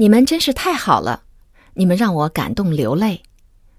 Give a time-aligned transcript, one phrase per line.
[0.00, 1.24] 你们真是太好了，
[1.74, 3.22] 你们让我感动流泪。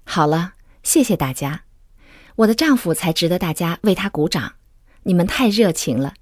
[0.04, 0.52] 好了，
[0.84, 1.62] 谢谢大家，
[2.36, 4.52] 我的丈夫才值得大家为他鼓掌。
[5.02, 6.14] 你们太热情了，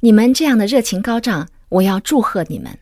[0.00, 2.78] 你们这样的热情高涨，我要祝贺你们。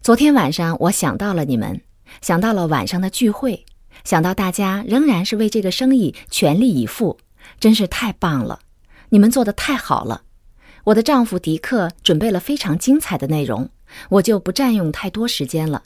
[0.00, 1.82] 昨天晚上我想到了你们，
[2.22, 3.66] 想到了晚上的聚会，
[4.04, 7.18] 想到大家仍然是为这个生意全力以赴，
[7.58, 8.60] 真是太棒了！
[9.08, 10.22] 你们做的太好了。
[10.84, 13.68] 我的丈夫迪克准备了非常精彩的内容，
[14.10, 15.82] 我就不占用太多时间了。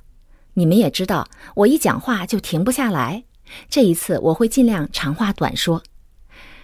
[0.55, 3.25] 你们也知道，我一讲话就停不下来。
[3.69, 5.83] 这一次我会尽量长话短说。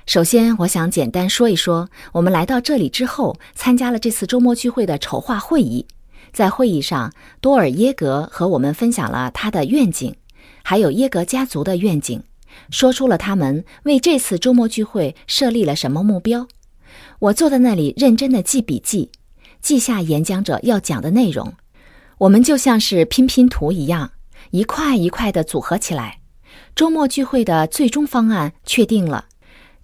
[0.06, 5.84] 首先，我想简单说一说我们来到这里之后参加了这次周末聚会的筹划会议。
[6.32, 10.14] 在会议上，多尔耶格和我们分享了他的愿景，
[10.62, 12.22] 还有耶格家族的愿景，
[12.70, 16.46] 说出了他们为这次周末聚会设立了什么目标。
[17.18, 19.10] 我坐在那里认真的记笔记，
[19.60, 21.52] 记下演讲者要讲的内容。
[22.18, 24.10] 我们就像是拼拼图一样，
[24.50, 26.18] 一块一块的组合起来。
[26.74, 29.26] 周末聚会的最终方案确定了。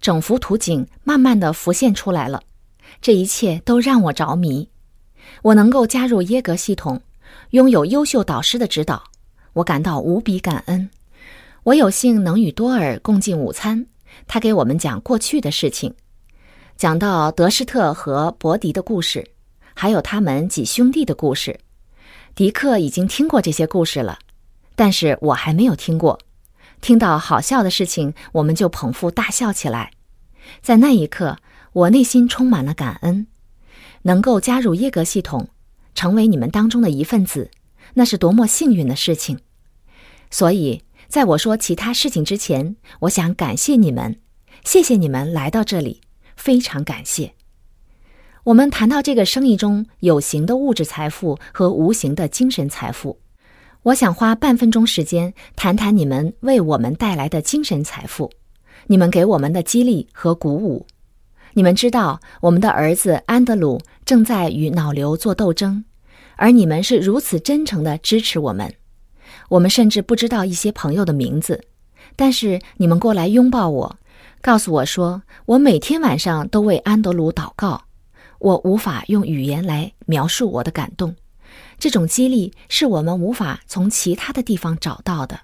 [0.01, 2.41] 整幅图景慢慢的浮现出来了，
[2.99, 4.67] 这一切都让我着迷。
[5.43, 6.99] 我能够加入耶格系统，
[7.51, 9.03] 拥有优秀导师的指导，
[9.53, 10.89] 我感到无比感恩。
[11.61, 13.85] 我有幸能与多尔共进午餐，
[14.27, 15.93] 他给我们讲过去的事情，
[16.75, 19.25] 讲到德施特和伯迪的故事，
[19.75, 21.57] 还有他们几兄弟的故事。
[22.35, 24.17] 迪克已经听过这些故事了，
[24.75, 26.19] 但是我还没有听过。
[26.81, 29.91] 听到好笑的事情，我们就捧腹大笑起来。
[30.59, 31.37] 在那一刻，
[31.73, 33.27] 我内心充满了感恩，
[34.01, 35.49] 能够加入耶格系统，
[35.93, 37.51] 成为你们当中的一份子，
[37.93, 39.39] 那是多么幸运的事情。
[40.31, 44.19] 所以，在我说其他事情之前，我想感谢你们，
[44.65, 46.01] 谢谢你们来到这里，
[46.35, 47.35] 非常感谢。
[48.43, 53.17] 我们谈到这个生意中有形的物质财富和无形的精神财富。
[53.83, 58.29] 我想花半分钟时间谈谈你们为我们带来的精神财富，
[58.87, 60.85] 你们给我们的激励和鼓舞。
[61.53, 65.85] 你们知道，我们的儿子安德鲁正在与脑瘤做斗争，
[66.35, 68.73] 而你们是如此真诚的支持我们。
[69.47, 71.63] 我们甚至不知道一些朋友的名字，
[72.17, 73.97] 但是你们过来拥抱我，
[74.41, 77.81] 告诉我说，我每天晚上都为安德鲁祷告。
[78.43, 81.15] 我无法用语言来描述我的感动。
[81.79, 85.39] 这种激励是我们无法从其他的地方找到的。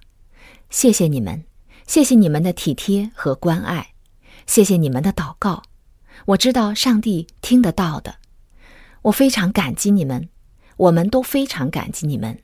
[0.70, 1.46] 谢谢你们，
[1.88, 3.94] 谢谢你们的体贴和关爱，
[4.46, 5.64] 谢谢你们的祷告。
[6.26, 8.16] 我知道上帝听得到的。
[9.04, 10.28] 我非常感激你们，
[10.76, 12.38] 我们都非常感激你们。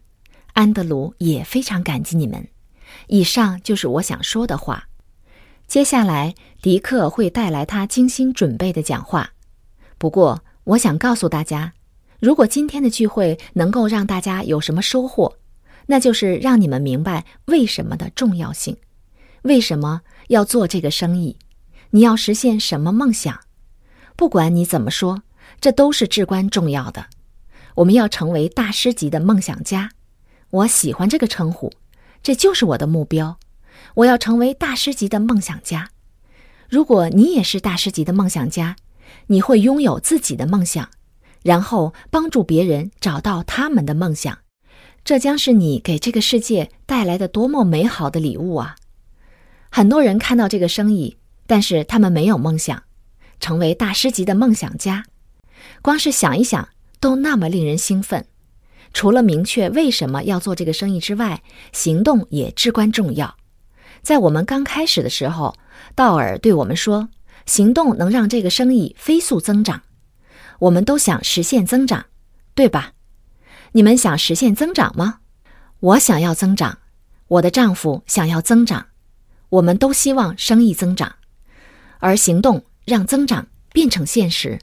[0.53, 2.47] 安德鲁也非常感激你们。
[3.07, 4.87] 以上就是我想说的话。
[5.67, 9.33] 接下来，迪克会带来他精心准备的讲话。
[9.97, 11.73] 不过，我想告诉大家。
[12.19, 15.37] 如果今天的聚会能够让大家有什么收获，
[15.87, 18.77] 那就是让你们明白为什么的重要性，
[19.43, 21.37] 为什么要做这个生意，
[21.91, 23.39] 你要实现什么梦想。
[24.15, 25.23] 不管你怎么说，
[25.59, 27.07] 这都是至关重要的。
[27.75, 29.91] 我们要成为大师级的梦想家，
[30.49, 31.71] 我喜欢这个称呼，
[32.23, 33.37] 这就是我的目标。
[33.95, 35.89] 我要成为大师级的梦想家。
[36.69, 38.77] 如果你也是大师级的梦想家，
[39.27, 40.89] 你会拥有自己的梦想。
[41.43, 44.39] 然后帮助别人找到他们的梦想，
[45.03, 48.75] 这将是你给这个世界带来的多么美好的礼物啊！
[49.69, 52.81] 很多人看到这个生意，但是他们没有梦想，
[53.39, 55.05] 成为大师级的梦想家，
[55.83, 56.67] 光是想一想
[56.99, 58.25] 都那么令人兴奋。
[58.91, 63.35] 除了明确为什么要做这个生意之外，行动也至关重要。
[64.01, 65.55] 在我们刚开始的时候，
[65.93, 67.09] 道尔对我们说
[67.45, 69.81] ：“行动能让这个生意飞速增长。”
[70.59, 72.05] 我们都想实现增长，
[72.53, 72.93] 对吧？
[73.73, 75.19] 你们想实现增长吗？
[75.81, 76.79] 我想要增长，
[77.27, 78.87] 我的丈夫想要增长，
[79.49, 81.15] 我们都希望生意增长，
[81.99, 84.59] 而行动让增长变成现实。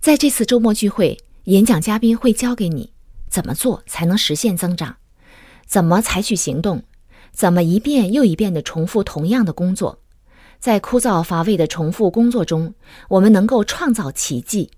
[0.00, 2.92] 在这次周末聚会，演讲嘉宾会教给你
[3.28, 4.96] 怎么做才能实现增长，
[5.64, 6.82] 怎么采取行动，
[7.30, 10.00] 怎么一遍又一遍地重复同样的工作。
[10.58, 12.74] 在枯燥乏味的重复工作中，
[13.08, 14.70] 我们能够创造奇迹。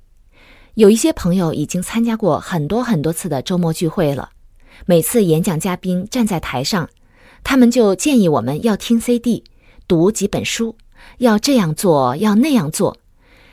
[0.74, 4.30] 有一些朋友已经参加过很多很多次的周末聚会了。
[4.86, 6.88] 每次演讲嘉宾站在台上，
[7.42, 9.44] 他们就建议我们要听 CD，
[9.88, 10.76] 读几本书，
[11.18, 12.96] 要这样做，要那样做。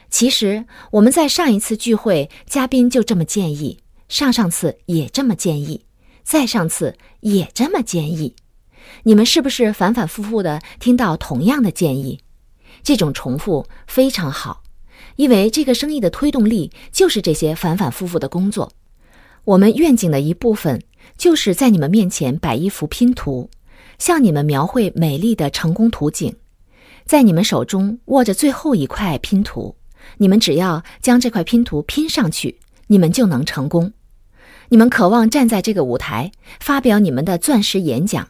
[0.09, 5.83] 其实我们在上一次聚会，嘉宾就这么建议，上上次也这么建议，
[6.23, 8.33] 再上次也这么建议。
[9.03, 12.19] 你们是不是反反复复的听到同样的建议？
[12.83, 14.63] 这种重复非常好。
[15.15, 18.71] 因为这个生意的推动力就是这些反反复复的工作。
[19.45, 20.81] 我们愿景的一部分
[21.17, 23.49] 就是在你们面前摆一幅拼图，
[23.97, 26.35] 向你们描绘美丽的成功图景。
[27.05, 29.75] 在你们手中握着最后一块拼图，
[30.17, 33.93] 你们只要将这块拼图拼上去，你们就能成功。
[34.69, 38.27] 你们渴望站在这个舞台发表你们的钻石演讲，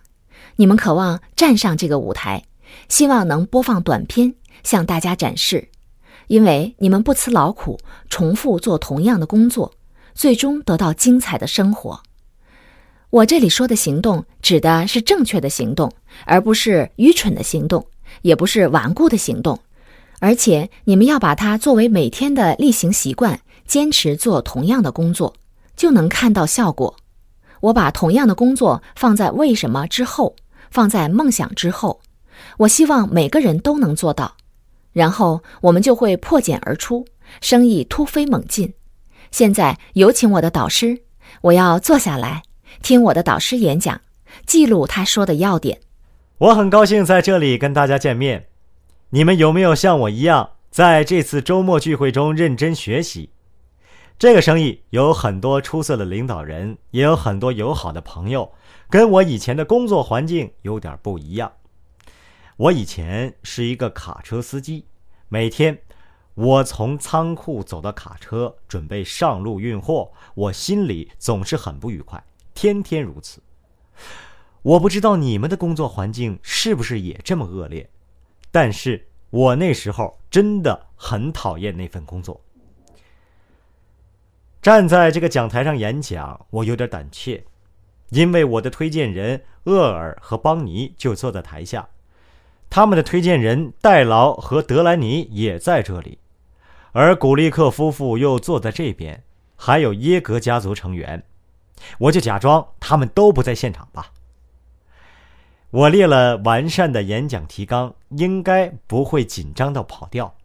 [0.57, 2.43] 你们渴望站上这个舞台，
[2.89, 4.33] 希望能播放短片
[4.63, 5.69] 向大家展示，
[6.27, 9.71] 因为你们不辞劳苦，重复做同样的工作，
[10.13, 12.01] 最终得到精彩的生活。
[13.09, 15.91] 我这里说的行动指的是正确的行动，
[16.25, 17.87] 而不是愚蠢的行动。
[18.21, 19.59] 也不是顽固的行动，
[20.19, 25.35] 而且你们要把它作为每天的例行习惯，坚持做同样的工作，
[25.75, 26.95] 就能看到效果。
[27.59, 30.35] 我把同样的工作放在为什么之后，
[30.71, 32.01] 放在梦想之后。
[32.57, 34.35] 我希望每个人都能做到，
[34.93, 37.05] 然后我们就会破茧而出，
[37.41, 38.73] 生意突飞猛进。
[39.31, 40.99] 现在有请我的导师，
[41.41, 42.43] 我要坐下来
[42.81, 43.99] 听我的导师演讲，
[44.45, 45.79] 记录他说的要点。
[46.37, 48.45] 我很高兴在这里跟大家见面。
[49.09, 53.31] 你们有没有像我一样，在这次周末聚会中认真学习？
[54.19, 58.51] 这个生意有很多出色的领导人，也有很多友好的朋友，
[58.89, 61.53] 跟我以前的工作环境有点不一样。
[62.55, 64.87] 我以前是一个卡车司机，
[65.29, 65.77] 每天
[66.33, 72.23] 我从仓库走到卡车，准备上路运货，我心里总是很不愉快，
[72.55, 73.39] 天天如此。
[74.63, 77.87] 我不知道你们的工作环境是不是也这么恶劣，
[78.49, 82.41] 但是我那时候真的很讨厌那份工作。
[84.67, 87.41] 站在这个讲台上演讲，我有点胆怯，
[88.09, 91.87] 因为我的推荐人厄尔和邦尼就坐在台下，
[92.69, 96.19] 他们的推荐人戴劳和德兰尼也在这里，
[96.91, 99.23] 而古利克夫妇又坐在这边，
[99.55, 101.23] 还有耶格家族成员，
[101.99, 104.11] 我就假装他们都不在现场吧。
[105.69, 110.35] 我列了完善的演讲提纲，应该不会紧张到跑调。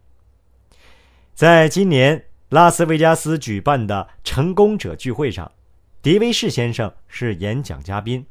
[1.34, 5.50] 在今年拉斯维加斯举办的成功者聚会上，
[6.02, 8.26] 迪维士先生是演讲嘉宾。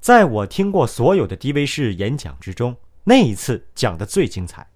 [0.00, 2.74] 在我听过所有的迪维士演讲之中，
[3.04, 4.66] 那一次讲的最精彩。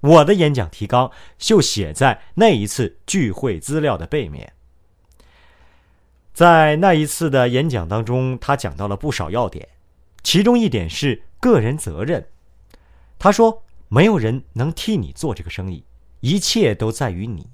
[0.00, 4.52] 我的演讲提纲就写在那一次聚会资料的背面。
[6.34, 9.66] 在那一次的演讲当中，他讲到了不少要点。
[10.22, 12.28] 其中一点是个人责任。
[13.18, 15.82] 他说：“没有人能替你做这个生意，
[16.20, 17.48] 一切都在于你。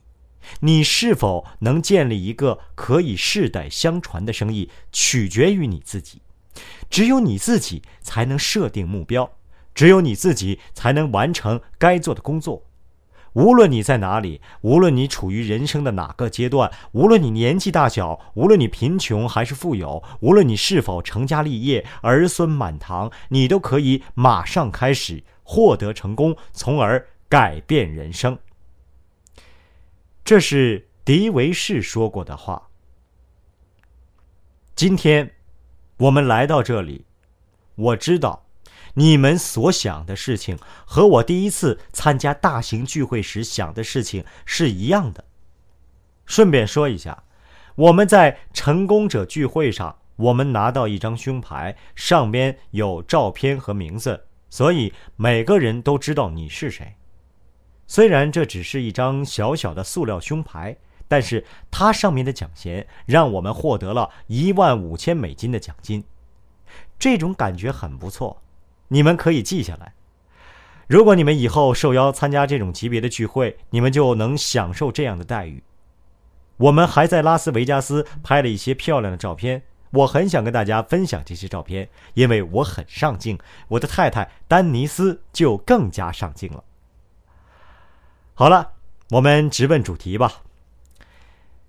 [0.60, 6.22] 你是否能建立一个可以世代相传的生意，取决于你自己。
[6.88, 9.30] 只有你自己才能设定目标，
[9.74, 12.64] 只有你自己才能完成该做的工作。”
[13.34, 28.36] 无论你在哪里，无论你处于人生的哪个阶段，无论你年纪大小，无论你贫穷还是富有，无论你是否成家立业、儿孙满堂，你都可以马上开始获得成功，从而改变人生。
[30.24, 32.68] 这是迪维士说过的话。
[34.74, 35.34] 今天，
[35.96, 37.04] 我们来到这里，
[37.74, 38.46] 我知道。
[38.94, 45.24] 你们所想的事情和我第一次参加大型聚会时想的事情是一样的。
[46.26, 47.22] 顺便说一下，
[47.76, 56.96] 我们在成功者聚会上，我们拿到一张胸牌，上边有照片和名字，所以每个人都知道你是谁。
[57.90, 60.76] 虽然这只是一张小小的塑料胸牌，
[61.08, 66.04] 但是它上面的奖衔让我们获得了一万五千美金的奖金，
[67.00, 68.40] 这种感觉很不错。
[68.86, 69.94] 你们可以记下来，
[70.86, 75.60] 如果你们以后受邀参加这种级别的聚会，你们就能享受这样的待遇。
[76.58, 86.62] 我们还在拉斯维加斯拍了一些漂亮的照片，我很想跟大家分享这些照片，因为我很上镜，我的太太丹尼斯就更加上镜了。
[88.40, 88.72] 好了，
[89.10, 90.40] 我们直奔主题吧。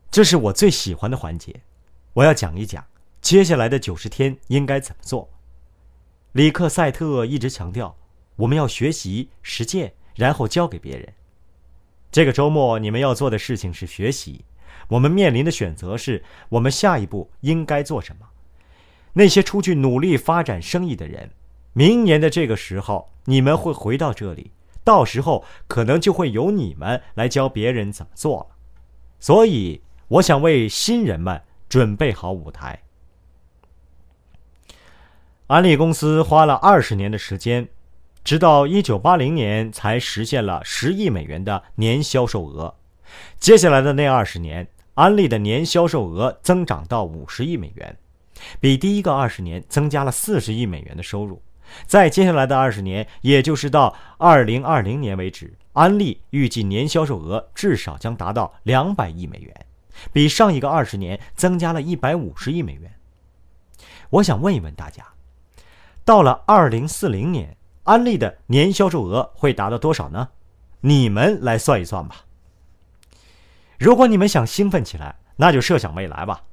[0.09, 1.63] 这是我最喜欢的环节，
[2.13, 2.81] 我要讲一讲
[3.21, 5.29] 接下来的九十天应该怎么做。
[6.31, 7.93] 里克赛特一直强调，
[8.37, 11.13] 我们要学习、实践，然后教给别人。
[12.09, 14.45] 这个周末你们要做的事情是学习。
[14.87, 18.25] 我们面临的选择是我们下一步应该做什么。
[19.11, 21.31] 那些出去努力发展生意的人，
[21.73, 24.51] 明年的这个时候你们会回到这里，
[24.83, 28.55] 到时候可能就会由你们来教别人怎么做了。
[29.19, 32.81] 所以，我想为新人们准备好舞台。
[35.47, 37.67] 安利公司花了二十年的时间，
[38.23, 42.73] 直到一九八零年才实现了十亿美元的年销售额。
[43.37, 47.97] 接下来的那二十年，安利的年销售额增长到五十亿美元，
[48.59, 51.41] 比第一个二十年增加了四十亿美元的收入。
[51.85, 59.65] 在接下来的二十年，也就是到二零二零年为止，安利预计年销售额至少将达到两百亿美元，
[60.11, 62.93] 比上一个二十年增加了一百五十亿美元。
[64.09, 65.05] 我想问一问大家，
[66.03, 70.29] 到了二零四零年，安利的年销售额会达到多少呢？
[70.81, 72.25] 你们来算一算吧。
[73.77, 76.43] 如果你们想兴奋起来，那就设想未来吧。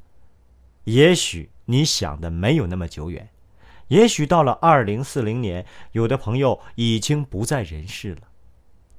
[0.84, 3.28] 也许你想的没有那么久远。
[3.88, 8.22] 也许到了二零四零年，有的朋友已经不在人世了，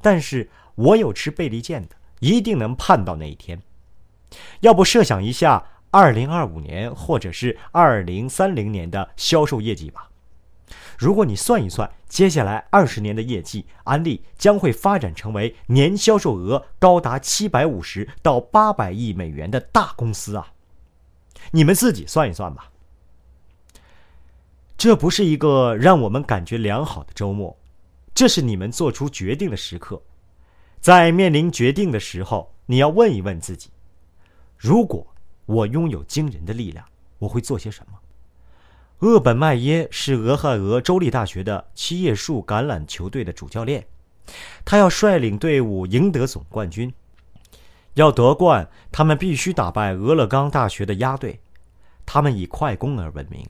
[0.01, 3.61] 但是我有吃贝利剑的，一定能盼到那一天。
[4.61, 10.09] 要不设想一下二零二五年或者是二零三零年的销售业绩吧。
[10.97, 20.53] 如果你算一算，接下来二十年的业绩，安利将会发展成为年销售额高达七百五十到八百亿美元的大公司啊！
[21.51, 22.69] 你们自己算一算吧。
[24.79, 27.53] 这不是一个让我们感觉良好的周末，
[28.15, 30.01] 这是你们做出决定的时刻。
[30.79, 33.69] 在面临决定的时候，你要问一问自己：
[34.57, 35.05] 如果
[35.45, 36.85] 我拥有惊人的力量，
[37.17, 37.99] 我会做些什么？
[38.99, 43.85] 厄本麦耶是俄亥俄州立大学的七叶树橄榄球队的主教练，
[44.63, 46.89] 他要率领队伍赢得总冠军。
[47.95, 51.37] 要夺冠，他们必须打败俄勒冈大学的鸭队，
[52.05, 53.45] 他们以快攻而闻名。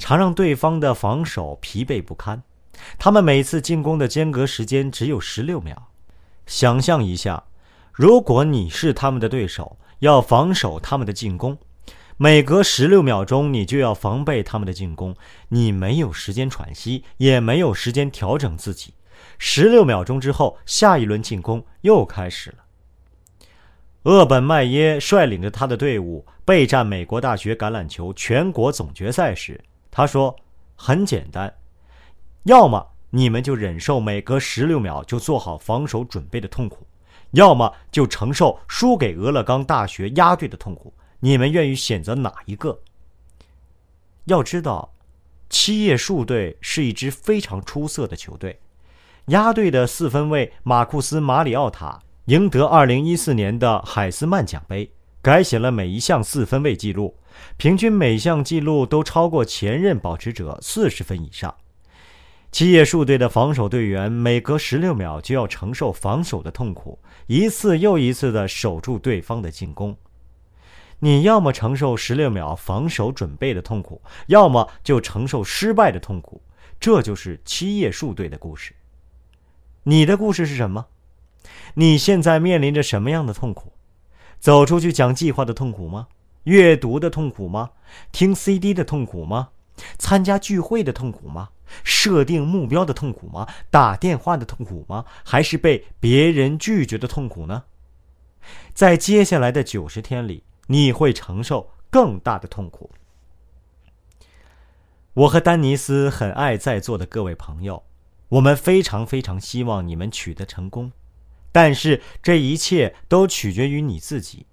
[0.00, 2.42] 常让对方的防守疲惫不堪，
[2.98, 5.90] 他们每次进攻的间隔时间只有十六秒。
[6.46, 7.44] 想象一下，
[7.92, 11.58] 如果你是他们的对手，要防守他们的进攻，
[12.16, 15.14] 每隔十六秒钟你就要防备他们的进攻，
[15.48, 18.94] 你没有时间喘息，也没有时间调整自己。
[19.38, 22.56] 十六秒钟之后，下一轮进攻又开始了。
[24.04, 29.60] 厄本麦耶率领着他的队伍备战美国大学橄榄球全国总决赛时。
[29.90, 30.36] 他说
[30.76, 31.52] ：“很简单，
[32.44, 36.86] 要么你们就忍受每隔十六秒就做好防守准备的痛苦，
[37.32, 40.94] 要么就承受输给俄勒冈大学鸭队的痛苦。
[41.18, 42.80] 你们愿意选择哪一个？
[44.26, 44.94] 要知道，
[45.48, 48.60] 七叶树队是一支非常出色的球队。
[49.26, 57.16] 鸭队的四分卫马库斯·马里奥塔赢得二零一四年的海斯曼奖杯，改写了每一项四分卫记录。”
[57.56, 61.54] 平均每项记录都超过前任保持者四十分以上。
[62.52, 69.96] 七叶树队的防守队员每隔十六秒就要承受防守的痛苦，一次又一次地守住对方的进攻。
[70.98, 76.42] 你要么承受十六秒防守准备的痛苦，要么就承受失败的痛苦。
[76.80, 78.74] 这就是七叶树队的故事。
[79.84, 80.86] 你的故事是什么？
[81.74, 83.72] 你现在面临着什么样的痛苦？
[84.40, 86.08] 走出去讲计划的痛苦吗？
[86.44, 87.70] 阅读的痛苦吗？
[88.12, 89.50] 听 CD 的痛苦吗？
[89.98, 91.50] 参加聚会的痛苦吗？
[91.84, 93.48] 设定目标的痛苦吗？
[93.70, 95.04] 打电话的痛苦吗？
[95.24, 97.64] 还是被别人拒绝的痛苦呢？
[98.74, 102.90] 在接下来的九十天里，你会承受更大的痛苦。
[105.12, 107.82] 我和丹尼斯很爱在座的各位朋友，
[108.28, 110.92] 我们非常非常希望你们取得成功，
[111.52, 114.46] 但是这一切都取决于你自己。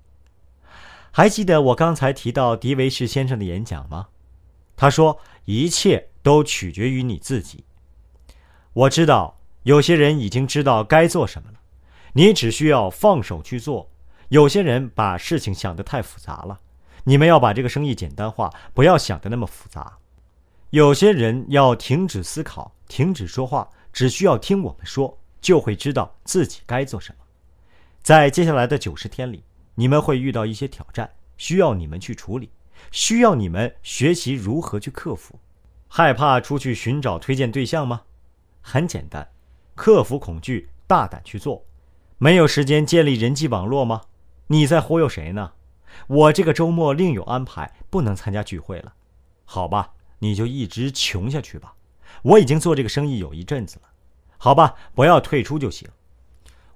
[1.11, 4.07] 还记得我刚才提到迪维士先生的演讲吗？
[4.75, 7.63] 他说：“一切都取决于你自己。”
[8.73, 11.57] 我知道有些人已经知道该做什么了，
[12.13, 13.89] 你只需要放手去做。
[14.29, 16.59] 有些人把事情想得太复杂了，
[17.05, 19.97] 你们要把这个生意简单化，不要想得那么复杂。
[20.69, 27.25] 有些人要停止思考，停止说话，只需要听我们说，就会知道自己该做什么。
[28.03, 29.43] 在接下来的九十天里。
[29.79, 31.07] 你们会遇到一些挑战，
[31.37, 32.49] 需要你们去处理，
[32.89, 35.39] 需要你们学习如何去克服。
[35.87, 38.01] 害怕出去寻找推荐对象吗？
[38.59, 39.29] 很简单，
[39.75, 41.63] 克服恐惧，大胆去做。
[42.17, 44.01] 没有时间建立人际网络吗？
[44.47, 45.51] 你在忽悠谁呢？
[46.07, 48.93] 我这个周末另有安排，不能参加聚会了。
[49.45, 51.75] 好吧，你就一直穷下去吧。
[52.23, 53.89] 我已经做这个生意有一阵子了。
[54.39, 55.87] 好吧，不要退出就行。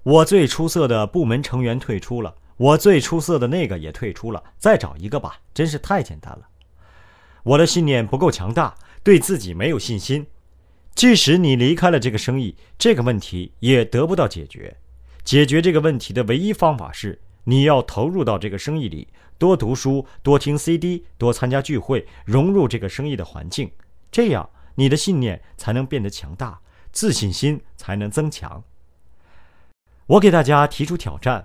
[0.04, 2.36] 我最出色的部门成员退出了。
[2.62, 6.46] 我最出色的那个也退出了，再找一个吧，真是太简单了。
[7.42, 10.24] 我的信念不够强大，对自己没有信心。
[10.94, 14.76] 即使你离开了这个生意，这个问题也得不到解决。
[15.24, 23.72] 解决这个问题的唯一方法是，你要投入到这个生意里，多读书，多听 CD，多参加聚会，融入这个生意的环境，
[24.12, 26.60] 这样你的信念才能变得强大，
[26.92, 28.62] 自信心才能增强。
[30.06, 31.44] 我给大家提出挑战。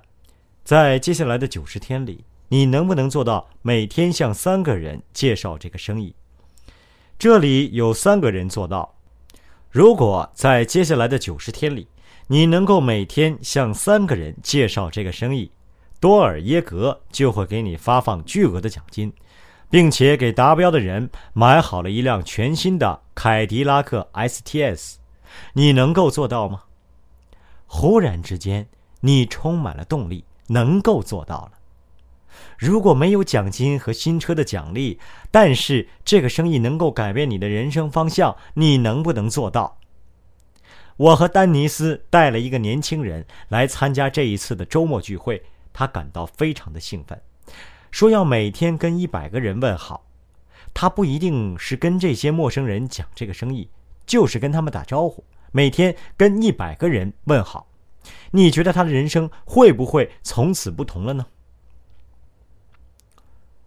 [0.68, 6.14] 在接下来的九十天里，你能不能做到每天向三个人介绍这个生意？
[7.18, 8.94] 这里有三个人做到。
[9.72, 11.88] 如果在接下来的九十天里，
[12.28, 15.50] 你能够每天向三个人介绍这个生意，
[16.02, 19.14] 多尔耶格就会给你发放巨额的奖金，
[19.70, 24.96] 并且给达标的人买好了一辆全新的凯迪拉克 STS。
[25.54, 26.64] 你能够做到吗？
[27.68, 28.68] 忽然之间，
[29.00, 31.52] 你充满了动力，能够做到了。
[32.58, 35.00] 如果没有奖金和新车的奖励，
[35.32, 39.78] 但是这个生意能够改变你的人生方向，你能不能做到？
[40.98, 47.22] 我和丹尼斯带了一个年轻人来参加这一次的周末聚会，他感到非常的兴奋，
[47.92, 50.06] 说要每天跟一百个人问好。
[50.74, 53.70] 他不一定是跟这些陌生人讲这个生意，
[54.06, 57.68] 就是跟他们打招呼，每天跟一百个人问好。
[58.32, 61.26] 你觉得他的人生会不会从此不同了呢？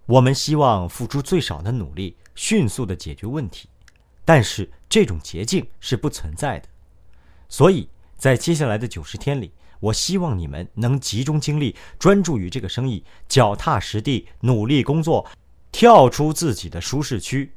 [0.06, 3.68] 我们希望付出最少的努力，迅速的解决问题，
[4.24, 6.68] 但是这种捷径是不存在的。
[7.48, 15.26] 所以在接下来的九十天里，我希望你们能集中精力，专注于这个生意，脚踏实地，努力工作，
[15.70, 17.52] 跳出自己的舒适区。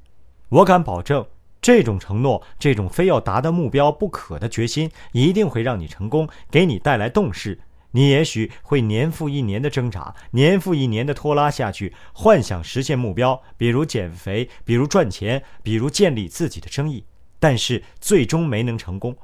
[0.50, 1.26] 我敢保证，
[1.64, 7.58] 这种承诺，这种非要达到目标不可的决心，一定会让你成功，给你带来动势。
[7.92, 17.06] 你也许会年复一年的挣扎，年复一年的拖拉下去，幻想实现目标，比如减肥，比如赚钱，比如建立自己的生意，
[17.40, 19.16] 但是最终没能成功。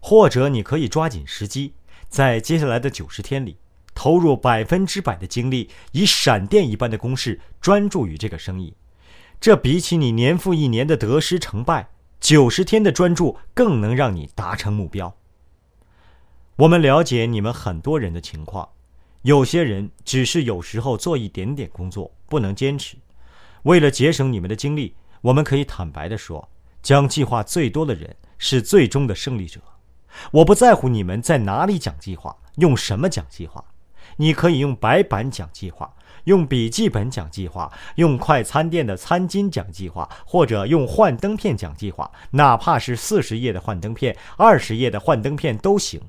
[0.00, 1.74] 或者你可以抓紧时机，
[2.08, 3.58] 在接下来的九十天里，
[3.94, 8.72] 投入百分之百的精力，以闪电一般的攻势专注于这个生意。
[9.44, 15.14] 这比起你年复一年的得失成败，九十天的专注更能让你达成目标。
[16.56, 18.66] 我们了解你们很多人的情况，
[19.20, 22.96] 有些人只是有时候做一点点工作，不能坚持。
[23.64, 26.48] 为了节省你们的精力，我们可以坦白地说，
[26.82, 29.60] 讲计划最多的人是最终的胜利者。
[30.32, 33.62] 我不在乎你们在哪里讲计划，用什么讲计划。
[34.16, 35.92] 你可以用白板讲计划，
[36.24, 46.00] 用笔记本讲计划，用快餐店的餐巾讲计划，或者用幻灯片讲计划，哪怕是四十页的幻灯片、二十页的幻灯片都行。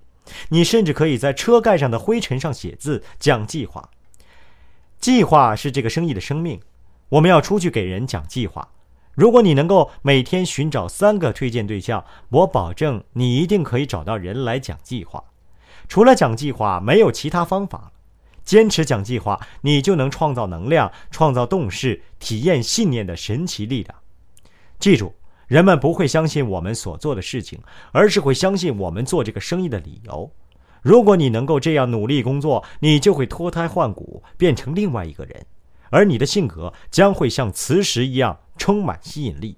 [0.50, 3.90] 你甚至可以在车盖上的灰尘上写字，讲计划。
[5.00, 6.60] 计划是这个生意的生命。
[7.10, 8.68] 我们要出去给人讲计划。
[9.14, 15.24] 如果你能够每天寻找三个推荐对象，我保证你一定可以找到人来讲计划。
[15.88, 17.92] 除了讲计划，没有其他方法。
[18.46, 23.96] 坚持讲计划，你就能创造能量，创造动势，体验信念的神奇力量。
[24.80, 25.14] 记住。
[25.48, 27.60] 人们不会相信我们所做的事情，
[27.92, 30.32] 而是会相信我们做这个生意的理由。
[30.82, 35.46] 如果你能够这样努力工作，你就会脱胎换骨，变成另外一个人，
[35.92, 39.56] 而你的性格将会像磁石一样充满吸引力。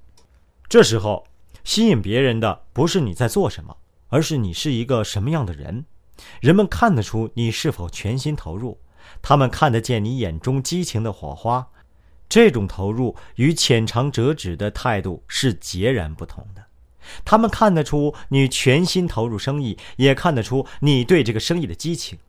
[0.68, 1.26] 这时候，
[1.64, 3.74] 吸引别人的不是你在做什么，
[4.10, 5.86] 而是你是一个什么样的人。
[6.42, 8.80] 人们看得出你是否全心投入，
[9.22, 11.68] 他们看得见你眼中激情的火花。
[12.30, 16.66] 这种投入与浅尝辄止的态度是截然不同的。
[17.24, 22.20] 他们看得出你全心投入生意，也看得出你对这个生意的激情。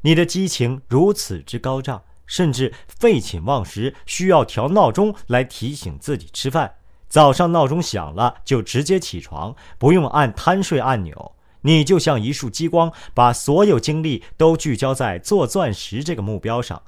[0.00, 6.74] 你的激情如此之高涨，甚至废寝忘食，需要调闹钟来提醒自己吃饭。
[7.08, 11.32] 早上闹钟响了就直接起床，不用按贪睡按钮。
[11.62, 16.82] 你就像一束激光，把所有精力都聚焦在做钻石这个目标上。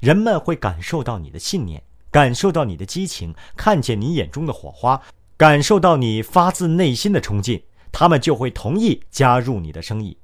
[0.00, 1.82] 人们会感受到你的信念。
[2.10, 5.02] 感受到你的激情，看见你眼中的火花，
[5.36, 10.16] 感受到你发自内心的冲劲，他们就会同意加入你的生意。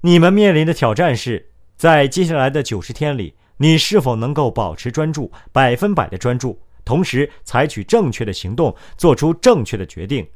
[0.00, 10.26] 你们面临的挑战是在接下来的九十天里，你是否能够保持专注，百分百的专注，同时采取正确的行动，做出正确的决定。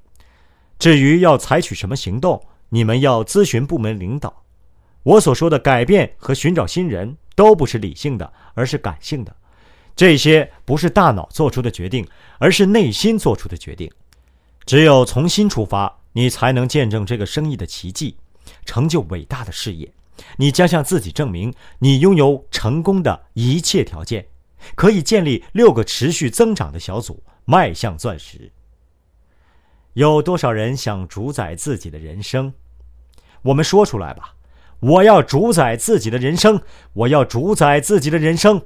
[0.78, 4.44] 至于要采取什么行动，你们要咨询部门领导。
[5.02, 9.34] 我所说的改变和寻找新人都不是理性的，而是感性的。
[9.96, 12.06] 这些不是大脑做出的决定，
[12.38, 13.90] 而是内心做出的决定。
[14.64, 18.16] 只有从心出发，你才能见证这个生意的奇迹，
[18.64, 19.90] 成就伟大的事业。
[20.36, 24.26] 你将向自己证明，你拥有成功的一切条件，
[24.74, 28.52] 可以建立六个持续增长的小组，迈向钻石。
[29.94, 32.54] 有多少人想主宰自己的人生？
[33.42, 34.34] 我们说出来吧！
[34.80, 38.62] 我要主宰自己的人生，我要主宰自己的人生。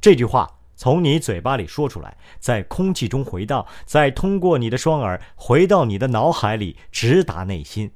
[0.00, 7.92] 这句话从你嘴巴里说出来，在空气中回荡，再通过你的双耳回到你的脑海里，直达内心。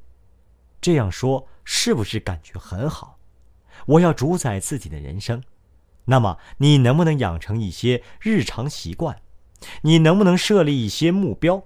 [0.81, 3.19] 这样说是不是感觉很好？
[3.87, 5.43] 我要主宰自己的人生，
[6.05, 9.21] 那么你能不能养成一些日常习惯？
[9.83, 11.65] 你能不能设立一些目标？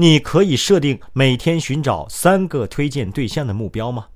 [0.00, 4.06] 你可以设定每天寻找三个推荐对象的目标吗？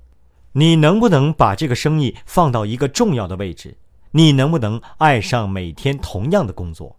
[0.53, 3.75] 你能不能把这个生意放到一个重要的位置？
[4.11, 6.97] 你能不能爱上每天同样的工作？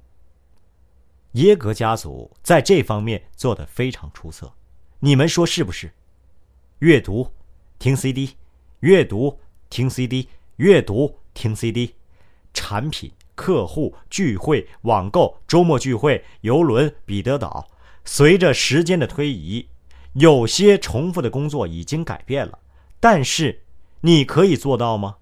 [1.32, 4.52] 耶格家族在这方面做得非常出色，
[5.00, 5.90] 你们说是不是？
[6.80, 7.26] 阅读，
[7.78, 8.36] 听 CD，
[8.80, 11.94] 阅读，听 CD，阅读，听 CD，
[12.52, 17.66] 产品、客户、聚会、网购、周末聚会、游轮、彼得岛。
[18.04, 19.68] 随着时间的推移，
[20.12, 22.58] 有些重复的工作已经改变了，
[23.00, 23.62] 但是
[24.02, 25.16] 你可以做到吗？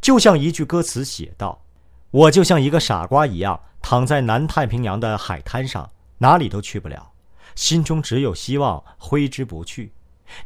[0.00, 1.62] 就像一句歌词写道
[2.10, 7.12] ：“我就像一个傻瓜一样，躺在南太平洋的海滩上，哪里都去不了，
[7.54, 9.92] 心中只有希望，挥之不去。”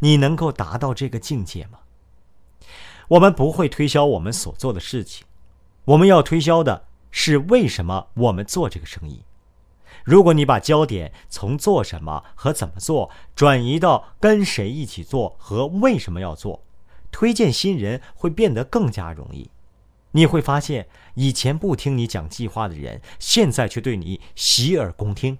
[0.00, 1.78] 你能够达到这个境界吗？
[3.06, 5.26] 我们不会推销我们所做的事情，
[5.84, 9.22] 我们要推销的是为什么我们做这个生意。
[10.04, 16.62] 如果你把焦点从做什么和怎么做转移到跟谁一起做和为什么要做。
[17.10, 19.48] 推荐新人会变得更加容易，
[20.10, 25.38] 你会发现以前不听你讲计划的人，现在却对你洗耳恭听。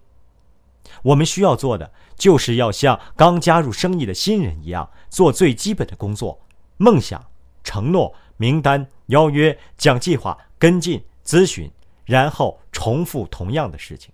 [1.03, 6.41] 我们需要做的就是要像刚加入生意的新人一样，做最基本的工作：
[6.77, 7.27] 梦想、
[7.65, 11.69] 承诺、名单、邀约、讲计划、跟进、咨询，
[12.05, 14.13] 然后重复同样的事情。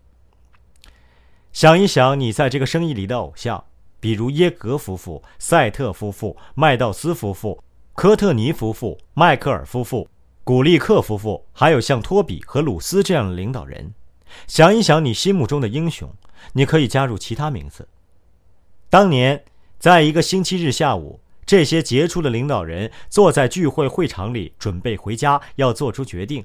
[1.52, 3.64] 想一想，你在这个生意里的偶像。
[3.98, 7.62] 比如耶格夫妇、赛特夫妇、麦道斯夫妇、
[7.94, 10.08] 科特尼夫妇、迈克尔夫妇、
[10.42, 13.92] 古利克夫妇，还有像托比和鲁斯这样的领导人，
[14.46, 16.10] 想一想你心目中的英雄，
[16.54, 17.86] 你可以加入其他名字。
[18.88, 19.44] 当年，
[19.78, 26.42] 在一个星期日下午，这些杰出的领导人坐在聚会会场里，准备回家，要做出决定。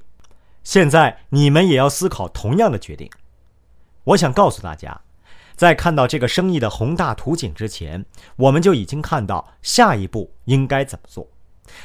[0.65, 3.09] 现在，你们也要思考同样的决定。
[4.05, 5.01] 我想告诉大家。
[5.55, 11.29] 在看到这个生意的宏大图景之前，我们就已经看到下一步应该怎么做。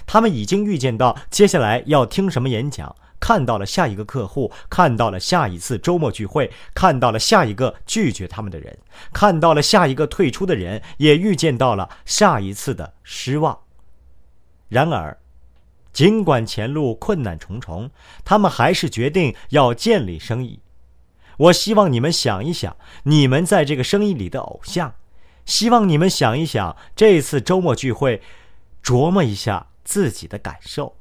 [0.04, 8.76] 他们已经预见到接下来要听什么演讲，看到了下一个客户，看到了下一次周末聚会，看到了下一个拒绝他们的人，
[9.12, 13.56] 看到了下一个退出的人，也预见到了下一次的失望。
[14.68, 15.16] 然而，
[15.92, 17.88] 尽管前路困难重重，
[18.24, 20.59] 他们还是决定要建立生意。
[21.40, 24.94] 我希望你们想一想，你们在这个生意里的偶像。
[25.46, 28.20] 希望你们想一想，这次周末聚会，
[28.85, 30.96] 琢磨一下自己的感受。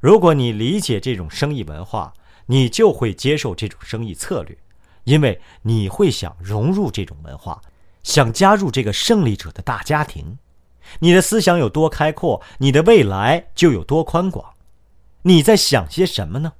[0.00, 2.12] 如果你理解这种生意文化，
[2.46, 4.58] 你就会接受这种生意策略，
[5.04, 7.62] 因为你会想融入这种文化，
[8.02, 10.38] 想加入这个胜利者的大家庭。
[10.98, 14.54] 你的思想有多开阔，你的未来就有多宽广。
[15.22, 16.54] 你在想些什么呢？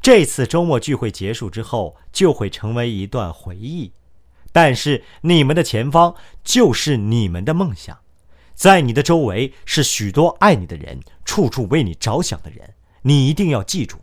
[0.00, 3.92] 这次周末聚会结束之后，就会成为一段回忆。
[4.50, 7.98] 但是你们的前方就是你们的梦想，
[8.54, 12.74] 在你的周围是许多爱你的人，处处为你着想的人。
[13.02, 13.98] 你一定要记住，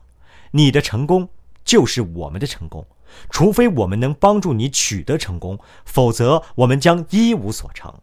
[0.52, 1.30] 你的成功
[1.66, 2.86] 就是我们的成功。
[3.30, 7.94] 除非我们能帮助你取得成功，否则我们将一无所成。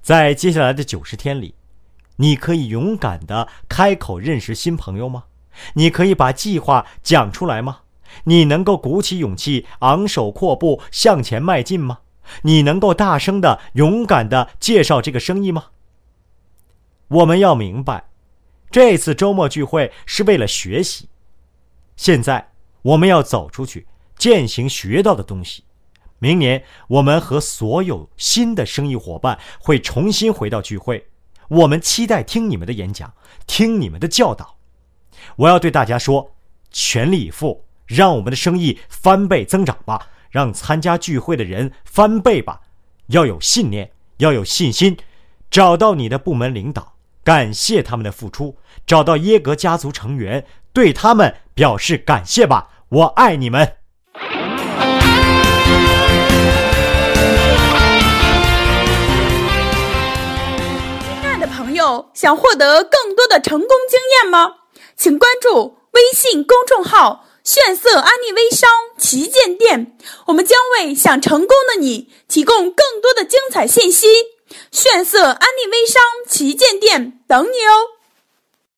[0.00, 1.54] 在接下来的九十天里，
[2.16, 5.24] 你可以勇敢地开口认识新朋友吗？
[5.74, 7.80] 你可以把计划讲出来吗？
[8.24, 11.98] 你能够鼓起勇气昂首阔步向前迈进吗？
[12.42, 15.66] 你能够大声的、勇敢的介绍这个生意吗？
[17.08, 18.04] 我们要明白，
[18.70, 21.08] 这次周末聚会是为了学习。
[21.96, 23.86] 现在我们要走出去，
[24.16, 25.64] 践行学到的东西。
[26.18, 31.06] 明年我们和所有新的生意伙伴会重新回到聚会，
[31.48, 33.12] 我们期待听你们的演讲，
[33.46, 34.53] 听你们的教导。
[35.36, 36.32] 我要对大家说，
[36.70, 40.08] 全力以赴，让我们的生意翻倍增长吧！
[40.30, 42.60] 让参加聚会的人翻倍吧！
[43.06, 44.96] 要有信念，要有信心，
[45.50, 52.70] 找到你的部门领导，感谢他们的付出；找到耶格家族成员，对他们表示感谢吧！
[52.88, 53.76] 我爱你们！
[61.00, 64.63] 亲爱的朋友，想获得更多的成功经验吗？
[64.96, 74.06] 请关注微信公众号“炫色安利微商旗舰店”，我们将为想成功的你提供更多的精彩信息。
[74.70, 77.93] 炫色安利微商旗舰店等你哦！